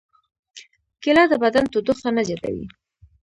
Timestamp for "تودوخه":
1.71-2.09